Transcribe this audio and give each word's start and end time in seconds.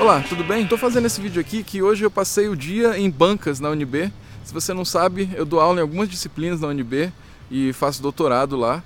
Olá, 0.00 0.24
tudo 0.26 0.42
bem? 0.42 0.62
Estou 0.62 0.78
fazendo 0.78 1.04
esse 1.04 1.20
vídeo 1.20 1.38
aqui 1.38 1.62
que 1.62 1.82
hoje 1.82 2.02
eu 2.02 2.10
passei 2.10 2.48
o 2.48 2.56
dia 2.56 2.98
em 2.98 3.10
bancas 3.10 3.60
na 3.60 3.68
UNB. 3.68 4.10
Se 4.42 4.50
você 4.50 4.72
não 4.72 4.82
sabe, 4.82 5.28
eu 5.34 5.44
dou 5.44 5.60
aula 5.60 5.78
em 5.78 5.82
algumas 5.82 6.08
disciplinas 6.08 6.58
na 6.58 6.68
UNB 6.68 7.12
e 7.50 7.70
faço 7.74 8.00
doutorado 8.00 8.56
lá. 8.56 8.82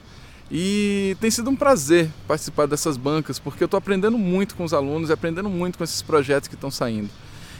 E 0.50 1.17
tem 1.21 1.31
sido 1.31 1.49
um 1.49 1.55
prazer 1.55 2.11
participar 2.27 2.67
dessas 2.67 2.96
bancas, 2.96 3.39
porque 3.39 3.63
eu 3.63 3.67
estou 3.67 3.79
aprendendo 3.79 4.19
muito 4.19 4.57
com 4.57 4.64
os 4.64 4.75
alunos 4.75 5.09
e 5.09 5.13
aprendendo 5.13 5.49
muito 5.49 5.79
com 5.79 5.85
esses 5.85 6.03
projetos 6.03 6.49
que 6.49 6.57
estão 6.57 6.69
saindo. 6.69 7.09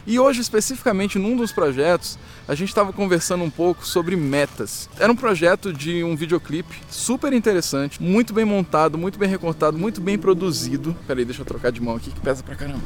E 0.07 0.19
hoje, 0.19 0.43
especificamente 0.43 1.19
num 1.19 1.35
dos 1.35 1.51
projetos, 1.51 2.19
a 2.47 2.55
gente 2.55 2.69
estava 2.69 2.93
conversando 2.93 3.43
um 3.43 3.49
pouco 3.49 3.87
sobre 3.87 4.15
metas. 4.17 4.89
Era 4.99 5.11
um 5.11 5.17
projeto 5.17 5.73
de 5.73 6.05
um 6.05 6.15
videoclipe 6.15 6.77
super 6.91 7.33
interessante, 7.33 8.03
muito 8.03 8.35
bem 8.35 8.45
montado, 8.45 8.99
muito 8.99 9.19
bem 9.19 9.29
recortado, 9.29 9.79
muito 9.79 10.03
bem 10.03 10.19
produzido. 10.19 10.95
Peraí, 11.07 11.25
deixa 11.25 11.41
eu 11.41 11.47
trocar 11.47 11.73
de 11.73 11.81
mão 11.81 11.97
aqui 11.97 12.11
que 12.11 12.21
pesa 12.21 12.43
pra 12.43 12.55
caramba. 12.55 12.83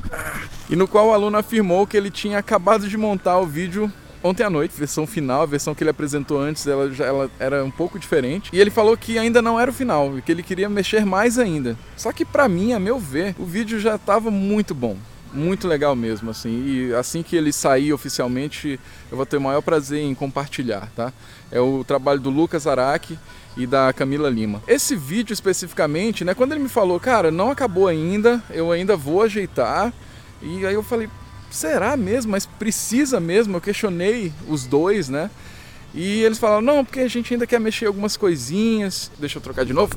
E 0.70 0.76
no 0.76 0.86
qual 0.86 1.08
o 1.08 1.12
aluno 1.12 1.36
afirmou 1.36 1.86
que 1.88 1.96
ele 1.96 2.10
tinha 2.10 2.38
acabado 2.38 2.88
de 2.88 2.96
montar 2.96 3.38
o 3.38 3.46
vídeo 3.46 3.92
ontem 4.22 4.44
à 4.44 4.50
noite, 4.50 4.74
versão 4.76 5.06
final, 5.06 5.42
a 5.42 5.46
versão 5.46 5.74
que 5.74 5.82
ele 5.82 5.90
apresentou 5.90 6.40
antes, 6.40 6.66
ela 6.66 6.92
já 6.92 7.04
ela 7.04 7.30
era 7.40 7.64
um 7.64 7.70
pouco 7.70 7.98
diferente. 7.98 8.50
E 8.52 8.60
ele 8.60 8.70
falou 8.70 8.96
que 8.96 9.18
ainda 9.18 9.42
não 9.42 9.58
era 9.58 9.70
o 9.70 9.74
final, 9.74 10.12
que 10.24 10.30
ele 10.30 10.42
queria 10.42 10.68
mexer 10.68 11.04
mais 11.04 11.36
ainda. 11.36 11.76
Só 11.96 12.12
que 12.12 12.24
para 12.24 12.48
mim, 12.48 12.72
a 12.72 12.78
meu 12.78 12.98
ver, 12.98 13.34
o 13.38 13.44
vídeo 13.44 13.80
já 13.80 13.96
estava 13.96 14.30
muito 14.30 14.72
bom 14.72 14.96
muito 15.32 15.68
legal 15.68 15.94
mesmo, 15.94 16.30
assim. 16.30 16.64
E 16.66 16.94
assim 16.94 17.22
que 17.22 17.36
ele 17.36 17.52
sair 17.52 17.92
oficialmente, 17.92 18.78
eu 19.10 19.16
vou 19.16 19.26
ter 19.26 19.36
o 19.36 19.40
maior 19.40 19.60
prazer 19.60 20.00
em 20.00 20.14
compartilhar, 20.14 20.88
tá? 20.94 21.12
É 21.50 21.60
o 21.60 21.84
trabalho 21.84 22.20
do 22.20 22.30
Lucas 22.30 22.66
Araque 22.66 23.18
e 23.56 23.66
da 23.66 23.92
Camila 23.92 24.28
Lima. 24.28 24.62
Esse 24.66 24.94
vídeo 24.94 25.32
especificamente, 25.32 26.24
né, 26.24 26.34
quando 26.34 26.52
ele 26.52 26.62
me 26.62 26.68
falou, 26.68 26.98
cara, 27.00 27.30
não 27.30 27.50
acabou 27.50 27.88
ainda, 27.88 28.42
eu 28.50 28.70
ainda 28.70 28.96
vou 28.96 29.22
ajeitar. 29.22 29.92
E 30.40 30.64
aí 30.64 30.74
eu 30.74 30.82
falei, 30.82 31.08
será 31.50 31.96
mesmo? 31.96 32.32
Mas 32.32 32.46
precisa 32.46 33.18
mesmo? 33.18 33.56
Eu 33.56 33.60
questionei 33.60 34.32
os 34.46 34.64
dois, 34.64 35.08
né? 35.08 35.30
E 35.94 36.22
eles 36.22 36.38
falaram, 36.38 36.60
não, 36.60 36.84
porque 36.84 37.00
a 37.00 37.08
gente 37.08 37.32
ainda 37.32 37.46
quer 37.46 37.58
mexer 37.58 37.86
algumas 37.86 38.16
coisinhas. 38.16 39.10
Deixa 39.18 39.38
eu 39.38 39.42
trocar 39.42 39.64
de 39.64 39.72
novo. 39.72 39.96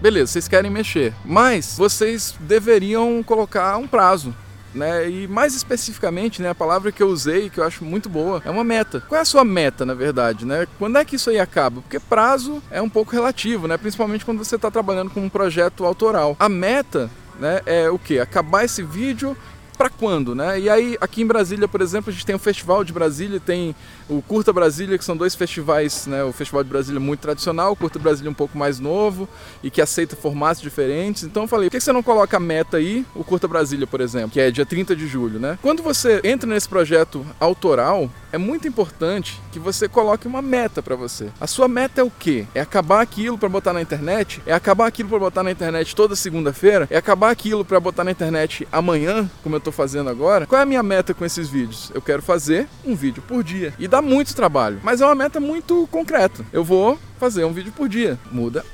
Beleza, 0.00 0.32
vocês 0.32 0.48
querem 0.48 0.70
mexer. 0.70 1.12
Mas 1.24 1.76
vocês 1.76 2.34
deveriam 2.40 3.22
colocar 3.22 3.76
um 3.76 3.86
prazo 3.86 4.34
né? 4.74 5.08
E 5.08 5.28
mais 5.28 5.54
especificamente, 5.54 6.42
né, 6.42 6.50
a 6.50 6.54
palavra 6.54 6.90
que 6.90 7.02
eu 7.02 7.08
usei, 7.08 7.48
que 7.48 7.58
eu 7.58 7.64
acho 7.64 7.84
muito 7.84 8.08
boa, 8.08 8.42
é 8.44 8.50
uma 8.50 8.64
meta. 8.64 9.02
Qual 9.08 9.18
é 9.18 9.22
a 9.22 9.24
sua 9.24 9.44
meta, 9.44 9.86
na 9.86 9.94
verdade, 9.94 10.44
né? 10.44 10.66
Quando 10.78 10.98
é 10.98 11.04
que 11.04 11.16
isso 11.16 11.30
aí 11.30 11.38
acaba? 11.38 11.80
Porque 11.80 12.00
prazo 12.00 12.62
é 12.70 12.82
um 12.82 12.88
pouco 12.88 13.12
relativo, 13.12 13.68
né? 13.68 13.76
Principalmente 13.76 14.24
quando 14.24 14.44
você 14.44 14.56
está 14.56 14.70
trabalhando 14.70 15.10
com 15.10 15.20
um 15.20 15.28
projeto 15.28 15.84
autoral. 15.84 16.36
A 16.38 16.48
meta 16.48 17.10
né, 17.38 17.60
é 17.66 17.90
o 17.90 17.98
que? 17.98 18.18
Acabar 18.18 18.64
esse 18.64 18.82
vídeo 18.82 19.36
para 19.76 19.90
quando, 19.90 20.34
né? 20.34 20.58
E 20.58 20.68
aí, 20.68 20.96
aqui 21.00 21.22
em 21.22 21.26
Brasília, 21.26 21.68
por 21.68 21.80
exemplo, 21.80 22.10
a 22.10 22.12
gente 22.12 22.24
tem 22.24 22.34
o 22.34 22.38
Festival 22.38 22.84
de 22.84 22.92
Brasília, 22.92 23.40
tem 23.40 23.74
o 24.08 24.22
Curta 24.22 24.52
Brasília, 24.52 24.98
que 24.98 25.04
são 25.04 25.16
dois 25.16 25.34
festivais, 25.34 26.06
né? 26.06 26.22
O 26.24 26.32
Festival 26.32 26.62
de 26.62 26.70
Brasília 26.70 27.00
muito 27.00 27.20
tradicional, 27.20 27.72
o 27.72 27.76
Curta 27.76 27.98
Brasília 27.98 28.30
um 28.30 28.34
pouco 28.34 28.56
mais 28.56 28.78
novo 28.78 29.28
e 29.62 29.70
que 29.70 29.80
aceita 29.80 30.16
formatos 30.16 30.62
diferentes. 30.62 31.22
Então 31.22 31.44
eu 31.44 31.48
falei, 31.48 31.68
por 31.68 31.76
que 31.76 31.80
você 31.80 31.92
não 31.92 32.02
coloca 32.02 32.36
a 32.36 32.40
meta 32.40 32.76
aí, 32.76 33.04
o 33.14 33.24
Curta 33.24 33.48
Brasília, 33.48 33.86
por 33.86 34.00
exemplo, 34.00 34.30
que 34.30 34.40
é 34.40 34.50
dia 34.50 34.66
30 34.66 34.94
de 34.94 35.06
julho, 35.06 35.38
né? 35.38 35.58
Quando 35.62 35.82
você 35.82 36.20
entra 36.24 36.48
nesse 36.48 36.68
projeto 36.68 37.24
autoral, 37.40 38.10
é 38.32 38.38
muito 38.38 38.66
importante 38.68 39.40
que 39.52 39.58
você 39.58 39.88
coloque 39.88 40.26
uma 40.26 40.42
meta 40.42 40.82
para 40.82 40.96
você. 40.96 41.28
A 41.40 41.46
sua 41.46 41.68
meta 41.68 42.00
é 42.00 42.04
o 42.04 42.10
quê? 42.10 42.46
É 42.54 42.60
acabar 42.60 43.00
aquilo 43.00 43.38
para 43.38 43.48
botar 43.48 43.72
na 43.72 43.80
internet? 43.80 44.42
É 44.46 44.52
acabar 44.52 44.86
aquilo 44.86 45.08
para 45.08 45.18
botar 45.18 45.42
na 45.42 45.50
internet 45.50 45.94
toda 45.94 46.16
segunda-feira? 46.16 46.86
É 46.90 46.96
acabar 46.96 47.30
aquilo 47.30 47.64
para 47.64 47.78
botar 47.80 48.04
na 48.04 48.10
internet 48.10 48.66
amanhã, 48.72 49.30
como 49.42 49.56
eu 49.56 49.60
estou 49.64 49.72
fazendo 49.72 50.10
agora? 50.10 50.46
Qual 50.46 50.58
é 50.58 50.62
a 50.62 50.66
minha 50.66 50.82
meta 50.82 51.14
com 51.14 51.24
esses 51.24 51.48
vídeos? 51.48 51.90
Eu 51.94 52.02
quero 52.02 52.22
fazer 52.22 52.68
um 52.84 52.94
vídeo 52.94 53.22
por 53.26 53.42
dia. 53.42 53.72
E 53.78 53.88
dá 53.88 54.02
muito 54.02 54.34
trabalho, 54.34 54.78
mas 54.82 55.00
é 55.00 55.06
uma 55.06 55.14
meta 55.14 55.40
muito 55.40 55.88
concreta. 55.90 56.44
Eu 56.52 56.62
vou 56.62 56.98
fazer 57.18 57.44
um 57.44 57.52
vídeo 57.52 57.72
por 57.72 57.88
dia. 57.88 58.18
Muda 58.30 58.64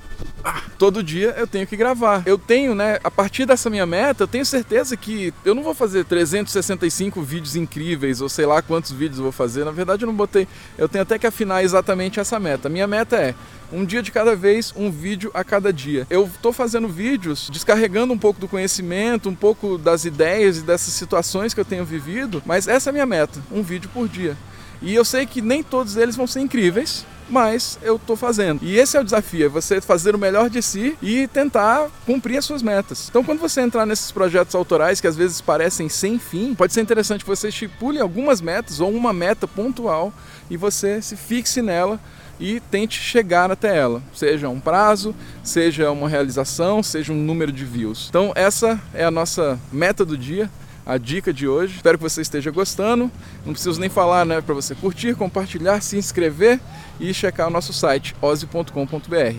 todo 0.79 1.03
dia 1.03 1.35
eu 1.37 1.47
tenho 1.47 1.67
que 1.67 1.77
gravar. 1.77 2.23
Eu 2.27 2.39
tenho, 2.39 2.75
né, 2.75 2.99
a 3.05 3.11
partir 3.11 3.45
dessa 3.47 3.69
minha 3.69 3.87
meta, 3.87 4.25
eu 4.25 4.29
tenho 4.29 4.45
certeza 4.45 4.97
que 4.97 5.33
eu 5.45 5.55
não 5.55 5.63
vou 5.63 5.75
fazer 5.75 6.05
365 6.05 7.23
vídeos 7.23 7.57
incríveis 7.57 8.21
ou 8.21 8.29
sei 8.29 8.47
lá 8.47 8.63
quantos 8.63 8.93
vídeos 8.93 9.19
eu 9.19 9.25
vou 9.25 9.33
fazer. 9.33 9.65
Na 9.65 9.71
verdade, 9.71 10.05
eu 10.05 10.07
não 10.07 10.15
botei. 10.15 10.49
Eu 10.79 10.89
tenho 10.89 11.03
até 11.03 11.19
que 11.19 11.27
afinar 11.27 11.63
exatamente 11.63 12.19
essa 12.19 12.39
meta. 12.39 12.69
Minha 12.69 12.87
meta 12.87 13.17
é 13.17 13.35
um 13.73 13.85
dia 13.85 14.03
de 14.03 14.11
cada 14.11 14.35
vez, 14.35 14.73
um 14.77 14.91
vídeo 14.91 15.31
a 15.33 15.45
cada 15.45 15.73
dia. 15.73 16.07
Eu 16.11 16.25
estou 16.25 16.53
fazendo 16.53 16.89
vídeos 16.89 17.49
descarregando 17.53 18.13
um 18.13 18.19
pouco 18.19 18.41
do 18.41 18.49
conhecimento, 18.49 19.29
um 19.29 19.35
pouco 19.35 19.79
das 19.79 20.05
ideias 20.05 20.59
e 20.59 20.63
dessas 20.63 20.95
situações 20.95 21.55
que 21.55 21.61
eu 21.61 21.65
tenho 21.65 21.85
vivido, 21.85 22.43
mas 22.45 22.67
essa 22.67 22.89
é 22.89 22.91
a 22.91 22.93
minha 22.93 23.07
meta, 23.07 23.41
um 23.51 23.63
vídeo 23.63 23.89
por 23.93 24.09
dia. 24.09 24.37
E 24.83 24.95
eu 24.95 25.05
sei 25.05 25.27
que 25.27 25.43
nem 25.43 25.63
todos 25.63 25.97
eles 25.97 26.17
vão 26.17 26.27
ser 26.27 26.41
incríveis, 26.41 27.05
mas 27.31 27.79
eu 27.83 27.97
estou 27.97 28.17
fazendo. 28.17 28.61
E 28.63 28.77
esse 28.77 28.97
é 28.97 29.01
o 29.01 29.05
desafio, 29.05 29.47
é 29.47 29.49
você 29.49 29.81
fazer 29.81 30.15
o 30.15 30.19
melhor 30.19 30.51
de 30.51 30.61
si 30.61 30.97
e 31.01 31.29
tentar 31.29 31.89
cumprir 32.05 32.39
as 32.39 32.45
suas 32.45 32.63
metas. 32.63 33.09
Então, 33.09 33.23
quando 33.23 33.39
você 33.39 33.61
entrar 33.61 33.87
nesses 33.87 34.11
projetos 34.11 34.55
autorais 34.55 35.01
que 35.01 35.07
às 35.07 35.17
vezes 35.17 35.41
parecem 35.41 35.89
sem 35.89 36.19
fim, 36.19 36.55
pode 36.55 36.73
ser 36.73 36.81
interessante 36.81 37.25
que 37.25 37.31
você 37.31 37.49
estipule 37.49 38.01
algumas 38.01 38.41
metas 38.41 38.81
ou 38.81 38.91
uma 38.91 39.13
meta 39.13 39.47
pontual 39.47 40.13
e 40.51 40.57
você 40.57 41.01
se 41.01 41.17
fixe 41.17 41.63
nela 41.63 42.01
e 42.41 42.59
tente 42.59 42.99
chegar 42.99 43.51
até 43.51 43.77
ela, 43.77 44.03
seja 44.15 44.49
um 44.49 44.59
prazo, 44.59 45.15
seja 45.45 45.91
uma 45.91 46.09
realização, 46.09 46.83
seja 46.83 47.13
um 47.13 47.17
número 47.17 47.53
de 47.53 47.65
views. 47.67 48.07
Então, 48.09 48.33
essa 48.35 48.81
é 48.95 49.05
a 49.05 49.11
nossa 49.11 49.61
meta 49.71 50.05
do 50.05 50.17
dia 50.17 50.51
a 50.85 50.99
dica 50.99 51.33
de 51.33 51.47
hoje. 51.47 51.77
Espero 51.77 51.99
que 51.99 52.03
você 52.03 52.21
esteja 52.21 52.51
gostando. 52.51 53.11
Não 53.45 53.53
preciso 53.53 53.81
nem 53.81 53.89
falar, 53.89 54.25
né, 54.25 54.41
para 54.41 54.55
você 54.55 54.75
curtir, 54.75 55.15
compartilhar, 55.15 55.81
se 55.81 55.97
inscrever 55.97 56.61
e 56.99 57.13
checar 57.15 57.49
o 57.49 57.51
nosso 57.51 57.73
site 57.73 58.15
ose.com.br. 58.21 59.37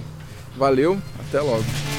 Valeu, 0.57 0.97
até 1.19 1.41
logo. 1.41 1.90